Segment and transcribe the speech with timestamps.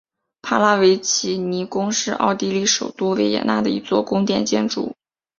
[0.41, 4.95] 帕拉维奇尼宫是奥地利首都维也纳的一座宫殿建筑。